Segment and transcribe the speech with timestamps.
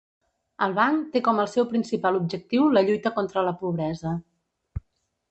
[0.67, 4.15] El Banc té com el seu principal objectiu la lluita contra la pobresa.